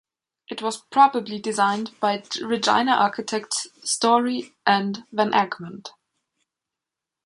[0.49, 5.89] It was probably designed by Regina architects Storey and Van Egmond.